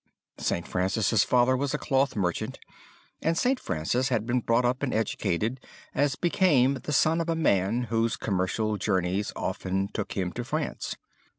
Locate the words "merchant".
2.15-2.57